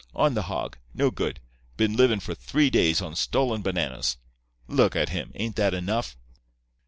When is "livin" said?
1.95-2.19